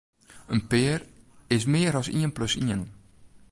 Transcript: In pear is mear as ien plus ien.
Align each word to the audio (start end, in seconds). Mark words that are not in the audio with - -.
In 0.53 0.61
pear 0.71 0.97
is 1.57 1.69
mear 1.73 1.93
as 2.01 2.07
ien 2.19 2.33
plus 2.37 2.53
ien. 2.69 2.81